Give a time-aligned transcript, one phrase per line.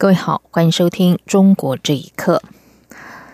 [0.00, 2.42] 各位好，欢迎收听《中国这一刻》。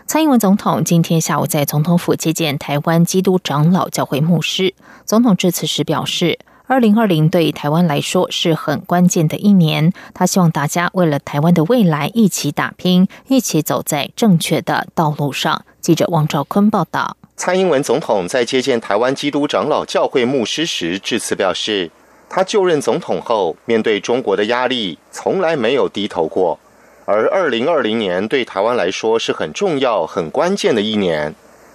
[0.04, 4.74] 蔡英文总统今天下午在总统府接见台湾基督长老教会牧师。
[5.04, 9.92] 总统致辞时表示，二零二零对台湾来说是很关键的一年。
[10.12, 15.64] 他希望大家为了台湾的未来一起打拼，一起走在正确的道路上。
[15.80, 17.16] 记者王兆坤报道。
[17.36, 21.92] 蔡英文总统在接见台湾基督长老教会牧师时致辞表示。
[22.28, 26.58] 他就任总统后，面对中国的压力，从来没有低头过。
[27.06, 31.32] 而二零二零年对台湾来说是很重要、很关键的一年。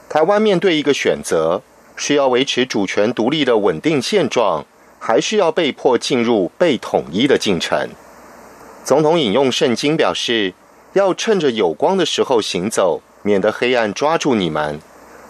[0.09, 1.61] 台湾面对一个选择：
[1.95, 4.65] 是要维持主权独立的稳定现状，
[4.99, 7.89] 还是要被迫进入被统一的进程？
[8.83, 10.53] 总统引用圣经表示
[10.93, 14.81] ：“要趁着有光的时候行走，免得黑暗抓住你们。”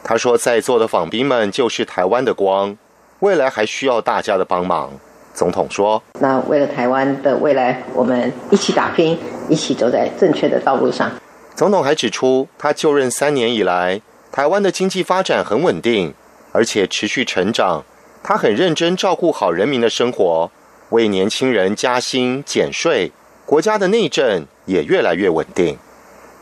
[0.03, 2.75] 他说：“在座的访宾们就是台湾的光，
[3.19, 4.93] 未来还需要大家的帮忙。”
[5.33, 9.17] 总统说：“那为了台湾的未来，我们一起打拼，
[9.49, 11.11] 一起走在正确的道路上。”
[11.55, 16.13] 总统还指出，他就任三年以来，台湾的经济发展很稳定，
[16.51, 17.83] 而且持续成长。
[18.23, 20.51] 他很认真照顾好人民的生活，
[20.89, 23.11] 为年轻人加薪减税，
[23.45, 25.77] 国家的内政也越来越稳定。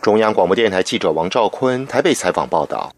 [0.02, 2.92] 中央广播电台记者王兆坤台北采访报道。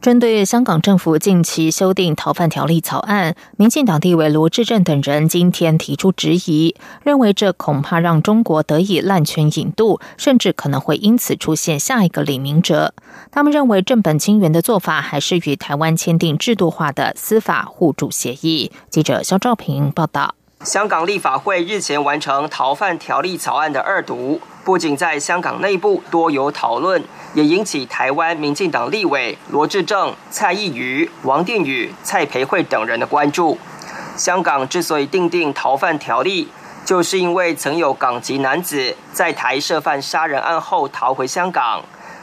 [0.00, 12.94] 针对香港政府近期修订逃犯条例草案，民进党地委罗志正等人今天提出质疑，认为这恐怕让中国得以滥权引渡，甚至可能会因此出现下一个李明哲。
[13.30, 18.72] 他们认为正本清源的做法还是与台湾签订制度化的司法互助协议。
[18.88, 20.34] 记者肖兆平报道。
[20.64, 27.02] 香港立法会日前完成逃犯条例草案的二读，不仅在香港内部多有讨论，
[27.34, 33.56] 也引起台湾民进党立委罗志正、蔡意瑜、王定宇、蔡培慧等人的关注。
[34.16, 36.48] 香港之所以订定逃犯条例，
[36.84, 41.82] 就是因为曾有港籍男子在台涉犯杀人案后逃回香港，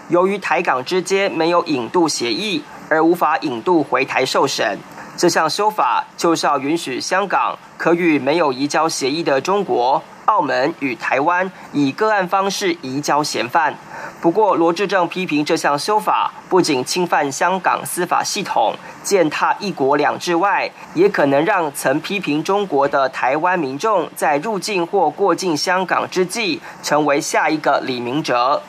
[0.10, 4.78] 由于台港之间没有引渡协议，而无法引渡回台受审。
[5.16, 13.74] 这项修法就是要允许香港可与没有移交协议的中国、澳门与台湾以个案方式移交嫌犯。
[14.20, 18.74] 不过，罗志正批评这项修法不仅侵犯香港司法系统、
[19.04, 28.64] 践踏一国两制外，也可能让曾批评中国的台湾民众在入境或过境香港之际成为下一个李明哲。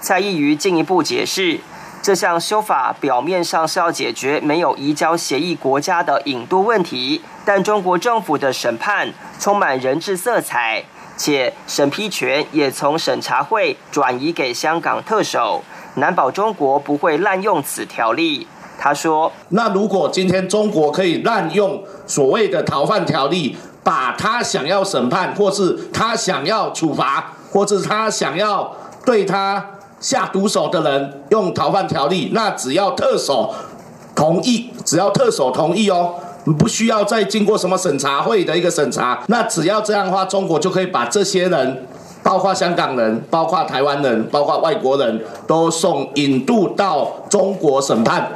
[0.00, 1.60] 蔡意瑜进一步解释。
[2.00, 10.84] 这项修法表面上是要解决没有移交协议国家的引渡问题，但中国政府的审判充满人质色彩，
[11.22, 15.62] 且审批权也从审查会转移给香港特首，
[15.94, 18.48] 难保中国不会滥用此条例。
[18.76, 28.74] 他说：“那如果今天中国可以滥用所谓的逃犯条例，把他想要审判，或是他想要处罚，或是他想要
[29.06, 29.64] 对他。”
[30.02, 33.54] 下毒手的人用逃犯条例，那只要特首
[34.16, 36.14] 同意，只要特首同意哦，
[36.44, 41.86] 不需要再经过什么审查会的一个审查，那只要这样的话，中国就可以把这些人，
[42.22, 48.30] 包括香港人、包括台湾人、包括外国人都送引渡到中国审判。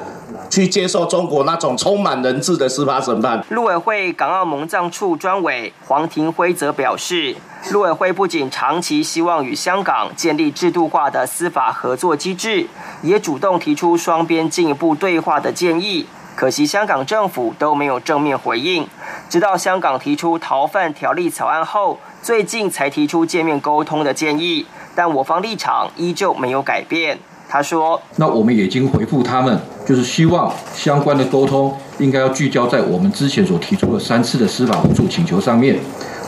[0.48, 3.44] 去接受中国那种充满人质的司法审判。
[3.50, 7.34] 陆委会港澳蒙藏处专委黄庭辉则表示，
[7.72, 12.66] 陆委会不仅长期希望与香港建立制度化的司法合作机制，
[13.02, 16.06] 也主动提出双边进一步对话的建议。
[16.36, 18.86] 可惜香港政府都没有正面回应，
[19.26, 27.18] 直到香港提出逃犯条例草案后，最近才提出见面沟通的建议，但我方立场依旧没有改变。
[27.48, 35.78] 他说：“那我们已经回复他们，就是希望相关的沟通应该要聚焦在我们之前所提出的三次的司法互助请求上面，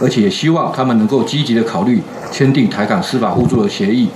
[0.00, 4.08] 而且也希望他们能够积极的考虑签订台港司法互助的协议。”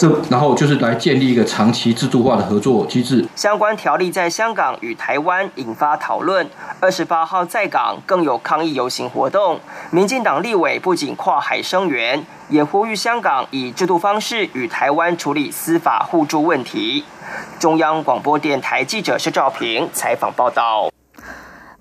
[0.00, 3.22] 这然后就是来建立一个长期制度化的合作机制。
[3.36, 6.48] 相关条例在香港与台湾引发讨论。
[6.80, 9.60] 二十八号在港更有抗议游行活动，
[9.90, 17.04] 民进党立委不仅跨海声援，也呼吁香港以制度方式与台湾处理司法互助问题。
[17.58, 20.88] 中央广播电台记者施兆平采访报道。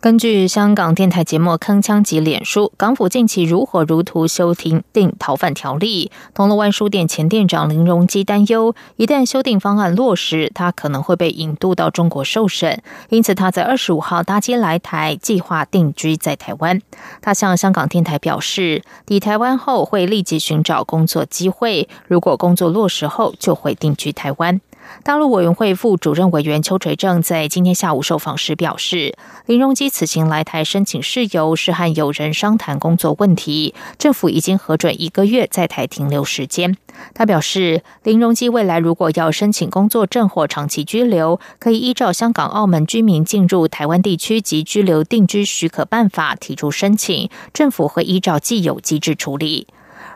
[0.01, 6.09] 根据香港电台节目《铿锵集》脸书，港府近期如火如荼修订定逃犯条例。
[6.33, 12.81] 铜锣湾书店前店长林荣基担忧，一旦修订方案落实，他可能会被引渡到中国受审。
[13.09, 16.81] 因此，他在二十五号搭机来台，计划定居在台湾。
[17.21, 24.61] 他向香港电台表示，抵台湾后会立即寻找工作机会，如果工作落实后，就会定居台湾。
[25.03, 29.15] 大陆委员会副主任委员邱垂正在今天下午受访时表示，
[29.45, 36.77] 林荣基此行来台申请事由是和友人商谈工作问题，政府已经核准一个月在台停留时间。
[37.13, 49.67] 他表示，林荣基未来如果要申请工作证或长期居留，可以依照香港、澳门居民进入台湾地区及居留定居许可办法提出申请，政府会依照既有机制处理。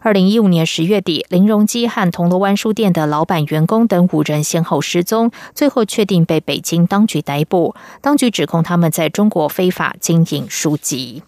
[0.06, 7.74] 二零一五年十月底，林荣基和铜锣湾书店的老板、员工等五人先后失踪，最后确定被北京当局逮捕。
[8.02, 11.24] 当局指控他们在中国非法经营书籍。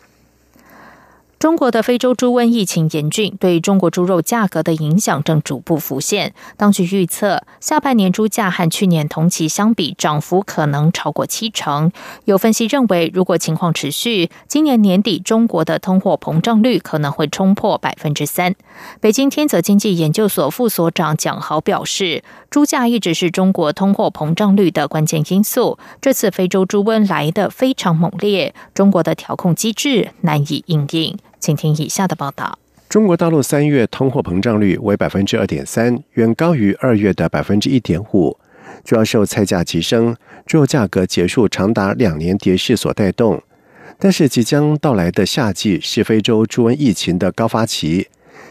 [1.46, 6.34] 中国的非洲猪瘟疫情严峻，对中国猪肉价格的影响正逐步浮现。
[6.58, 11.92] 当局预测，下半年猪价和去年同期相比，涨幅可能超过七成。
[12.24, 18.56] 有分析认为，如果情况持续，今年年底中国的通货膨胀率可能会冲破百分之三。
[19.00, 25.78] 北京天泽经济研究所副所长蒋豪表示，猪价一直是中国通货膨胀率的关键因素。
[26.02, 31.16] 这次非洲猪瘟来得非常猛烈，中国的调控机制难以应应。
[31.46, 32.58] 请听以下的报道：
[32.90, 38.36] 中国大陆三月通货膨胀率为百分之二点三，远高于二月的百分之一点五，
[38.84, 40.16] 主要受菜价急升、
[40.48, 43.44] 猪肉价格结束长达两年跌势所带动。
[44.00, 48.08] 但是，即将到来的夏季是非洲猪瘟疫情的高发期。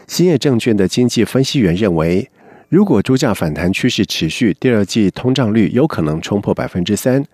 [0.07, 2.29] 兴业证券的经济分析员认为，
[2.69, 7.25] 如果猪价反弹趋势持续，第二季通胀率有可能冲破百分之三。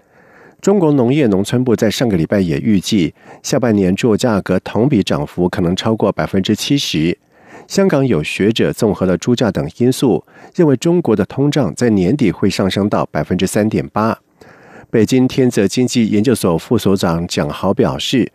[0.61, 7.17] 中国农业农村部在上个礼拜也预计，下半年猪肉价格同比涨幅可能超过百分之七十。
[7.67, 10.23] 香港有学者综合了猪价等因素，
[10.53, 14.15] 认为中国的通胀在年底会上升到百分之三点八。
[14.91, 18.31] 北京天泽经济研究所副所长蒋豪表示，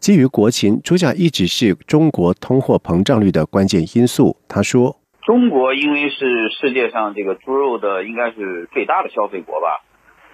[0.00, 4.36] 基于国情，猪价一直是中国通货膨胀率的关键因素。
[4.48, 9.84] 他说：“中国因为是世界上这个猪肉的应该是最大的消费国吧。”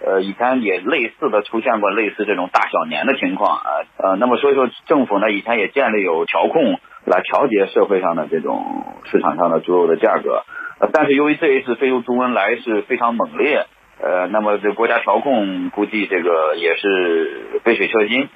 [0.07, 10.43] 呃，以前也类似的出现过类似这种大小年的情况啊，呃，那么所以说政府呢以前也建立有调控来调节社会上的这种市场上的猪肉的价格，
[10.81, 13.67] 呃，但是由于这一次非洲猪瘟来是非常猛烈，
[13.99, 18.29] 呃，那么这国家调控估计这个也是杯水车薪，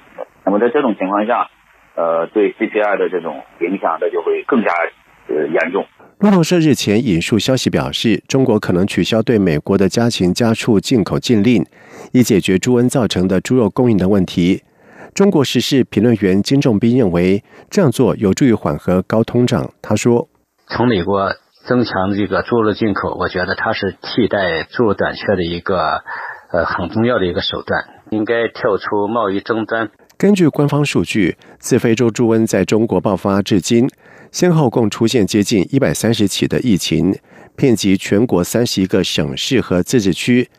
[0.45, 1.49] 那么在这种情况下，
[1.95, 4.71] 呃，对 CPI 的这种影响的就会更加
[5.27, 5.85] 呃严重。
[6.19, 11.65] 路透社日前引述消息表示，中国可能取消对美国的家禽家畜进口禁令，
[12.11, 14.61] 以解决猪瘟造成的猪肉供应的问题。
[15.13, 19.71] 中国时事评论员金仲斌认为，这样做有助于缓和高通胀。
[19.81, 20.27] 他说
[20.67, 21.31] ：“从美国
[21.65, 26.03] 增强这个猪肉进口，我觉得它是替代猪肉短缺的一个
[26.51, 29.89] 呃很重要的一个手段，应该跳出贸易争端。”
[30.19, 33.87] 根据官方数据，自非洲猪瘟在中国爆发至今。
[34.31, 37.15] 先后共出现接近一百三十起的疫情，
[37.55, 40.49] 遍及全国三十一个省市和自治区，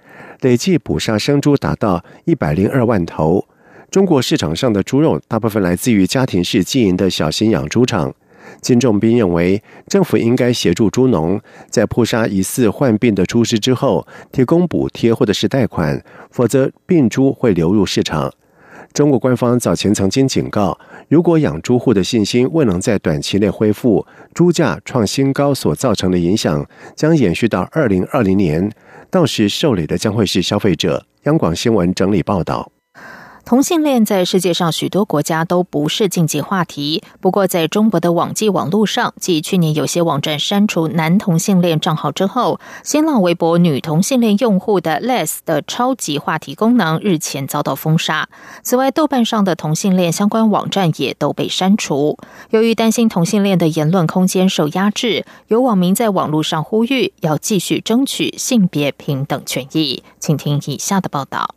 [0.40, 3.46] 累计捕杀生猪达到一百零二万头。
[3.90, 8.14] 中国市场上的猪肉大部分来自于家庭式经营的小型养猪场。
[8.61, 18.32] 金仲斌认为，政府应该协助猪农，在扑杀疑似患病的猪只之后，提供补贴或者是贷款，否则病猪会流入市场。
[18.93, 28.70] 中国官方早前曾经警告，如果养猪户的信心未能在短期内恢复，猪价创新高所造成的影响将延续到二零二零年，
[29.10, 31.06] 到时受累的将会是消费者。
[31.25, 32.70] 央广新闻整理报道。
[33.50, 37.02] 同性恋在世界上许多国家都不是禁忌话题。
[37.20, 48.28] 不过，在中国的网际网络上，继去年有些网站删除男同性恋账号之后，新浪微博女同性恋用户的 less 的超级话题功能日前遭到封杀。
[48.62, 52.16] 此外，豆瓣上的同性恋相关网站也都被删除。
[52.50, 60.04] 由于担心同性恋的言论空间受压制，有网民在网络上呼吁要继续争取性别平等权益。
[60.20, 61.56] 请听以下的报道。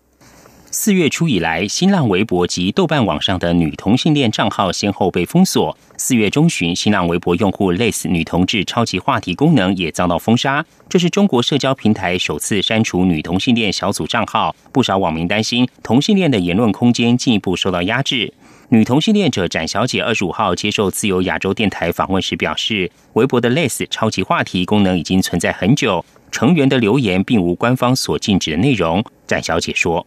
[0.75, 5.77] 四月初以来，新浪微博及豆瓣网上的女同性恋账号先后被封锁。
[5.97, 10.65] 四月中旬，新浪微博用户类似女同志超级话题功能也遭到封杀。
[10.89, 14.55] 这是中国社交平台首次删除女同性恋小组账号。
[14.71, 18.33] 不少网民担心同性恋的言论空间进一步受到压制。
[18.69, 29.05] 女同性恋者展小姐二十五号接受自由亚洲电台访问时表示，微博的类似超级话题功能已经存在很久，成员的留言并无官方所禁止的内容。
[29.27, 30.03] 展小姐说。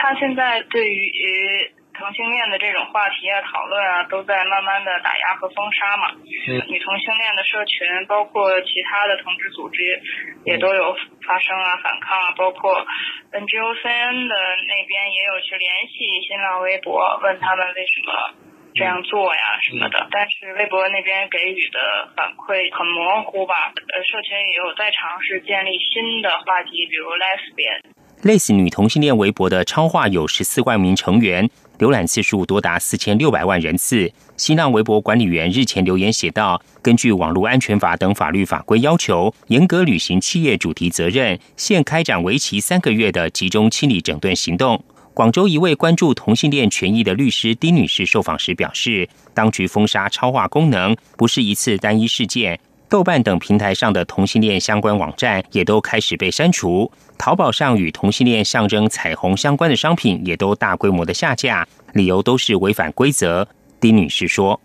[0.00, 6.16] 他现在对于同性恋的这种话题啊、讨论啊，都在慢慢的打压和封杀嘛。
[6.48, 6.64] 嗯。
[6.68, 10.00] 女同性恋的社群，包括其他的同志组织，
[10.46, 12.32] 也都有发声啊、反抗啊。
[12.32, 12.86] 包括
[13.32, 18.48] NGOCN 的那边也有去联系新浪微博，问他们为什么。
[18.72, 23.74] 这样做呀什么的，但是微博那边给予的反馈很模糊吧？
[23.74, 27.80] 呃，社群也有在尝试建立新的话题，比如 lesbian。
[28.22, 31.48] 类似女同性恋微博的超话有十四万名成员，
[31.78, 34.12] 浏览次数多达四千六百万人次。
[34.36, 52.58] 新浪微博管理员日前留言写道：“根据网络安全法等法律法规要求，严格履行企业主题责任，现开展为期三个月的集中清理整顿行动。”广州一位关注同性恋权益的律师丁女士受访时表示，当局封杀超话功能不是一次单一事件，
[52.90, 63.46] 豆瓣等平台上的同性恋相关网站也都开始被删除，淘宝上与同性恋象征彩虹相关的商品也都大规模的下架，理由都是违反规则。
[63.80, 64.58] 丁女士说：“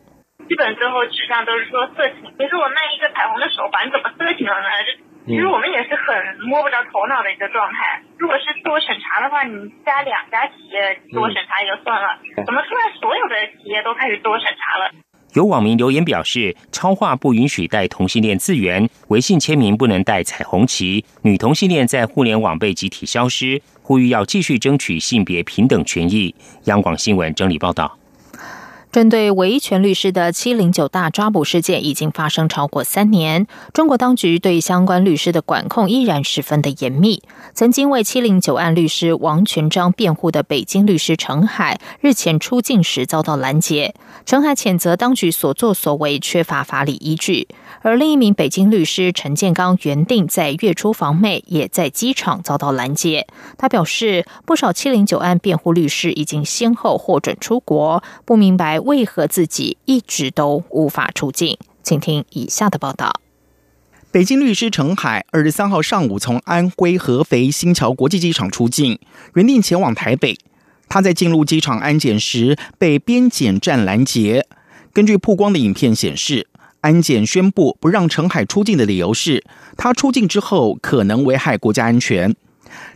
[0.49, 4.73] 基本最后指向都是说色情，可是我卖一个彩虹的手环，怎么色情了呢？”
[5.29, 8.01] 其实我们也是很摸不着头脑的一个状态。
[8.17, 14.89] 如果是自我审查的话，你家两家企业自我审查也就算了，怎么突然所有的企业都开始自我审查了？
[15.35, 26.33] 有网民留言表示，超话不允许带同性恋字源，微信签名不能带彩虹旗，女同性恋在互联网被集体消失，呼吁要继续争取性别平等权益。
[26.65, 27.97] 央广新闻整理报道。
[28.95, 37.21] 针对维权律师的“七零九大抓捕事件”已经发生超过三年，中国当局对相关律师的管控依然十分的严密。
[37.53, 43.93] 曾经为“七零九案”律师王全章辩护的北京律师陈海日前出境时遭到拦截，
[44.25, 47.49] 陈海谴责当局所作所为缺乏法理依据。
[47.81, 53.27] 而另一名北京律师陈建刚原定在月初访美，也在机场遭到拦截。
[53.57, 58.79] 他表示，不少“七零九案”辩护律师已经先后获准出国，不明白。
[58.85, 61.57] 为何自己一直都无法出境？
[61.81, 63.19] 请听以下的报道。
[64.11, 68.99] 北京律师陈海二十三号上午从安徽合肥新桥国际机场出境，
[69.33, 70.37] 原定前往台北。
[70.87, 74.45] 他在进入机场安检时被边检站拦截。
[74.93, 76.47] 根据曝光的影片显示，
[76.81, 79.43] 安检宣布不让陈海出境的理由是
[79.75, 82.35] 他出境之后可能危害国家安全。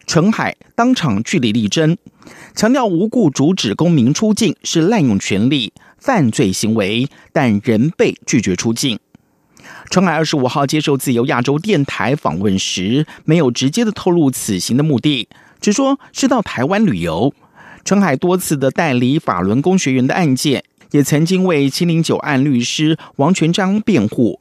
[0.08, 1.98] 陈海当场据理力争，
[2.56, 9.00] 强调无故阻止公民出境是滥用权力、犯罪行为，但仍被拒绝出境。
[9.90, 15.28] 陈海二十五号接受自由亚洲电台访问时，没有直接的透露此行的目的，
[15.60, 17.34] 只说是到台湾旅游。
[17.84, 24.40] 陈海多次的代理法轮功学员的案件，也曾经为七零九案律师王全章辩护。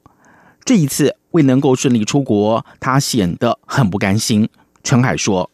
[0.65, 4.49] 这一次未能够顺利出国，他显得很不甘心。
[4.83, 5.51] 陈海说：“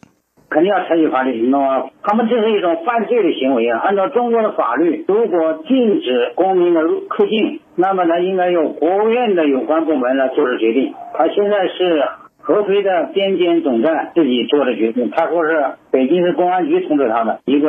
[0.49, 1.83] 肯定要采取法律行动啊！
[2.03, 3.79] 他们这是一种犯罪的行为啊！
[3.79, 10.93] 按照中国的法律，如果禁止公民的入出境，那么呢，应该由国务院的有关部门来做出决定。
[11.17, 12.03] 他现在是
[12.37, 17.67] 合肥的边检总站自己做的决定，他说是北京市公安局通知他的一个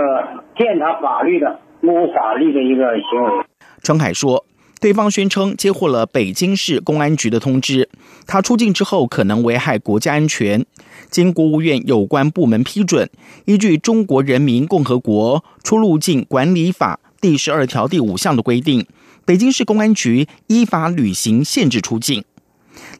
[0.56, 3.44] 践踏法律的无法律的一个行为。”
[3.82, 4.44] 陈海说。
[4.78, 7.88] 对方宣称接获了北京市公安局的通知，
[8.26, 10.66] 他出境之后可能危害国家安全。
[11.10, 13.08] 经国务院有关部门批准，
[13.44, 18.86] 依据《中国人民共和国出入境管理法》第十二条第五项的规定，
[19.24, 22.24] 北京市公安局依法履行限制出境。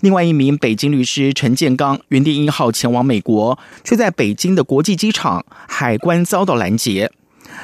[0.00, 7.10] 另外一名北京律师陈建刚原定一号前往美国，却在北京的国际机场海关遭到拦截。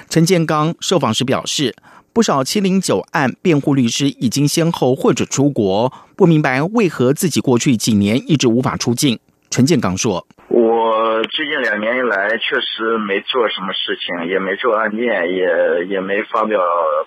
[0.09, 1.75] 陈建刚受访时表示。
[2.15, 9.19] 不少七零九案辩护律师已经先后或者出国，不明白为何自己过去几年一直无法出境。
[9.52, 16.59] 陈建刚说：“我最近两年以来确实没做什么事情，也没做案件，也也没发表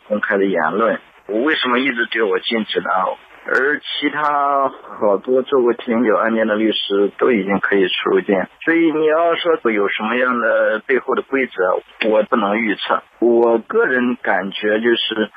[0.08, 1.00] 公开的言论。
[1.26, 2.86] 我为什么一直对我禁止呢？”
[3.48, 13.04] 而其他好多做过七零九案件的律师都已经可以出入境，所以你要说有什么样的背后的规则，我不能预测。
[13.20, 15.30] 我个人感觉就是，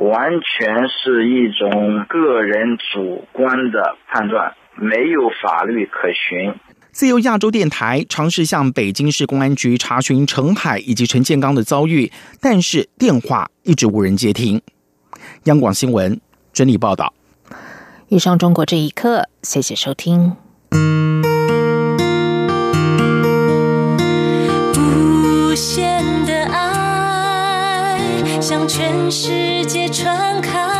[0.00, 6.54] 完全是一种个人主观的判断，没有法律可循。
[6.90, 14.60] 自由亚洲电台尝试向北京市公安局查询陈海以及陈建刚的遭遇，但是电话一直无人接听。
[15.44, 16.18] 央广新闻
[16.52, 17.12] 整理报道。
[18.08, 20.34] 以上中国这一刻，谢谢收听。
[28.72, 30.79] 全世界传开。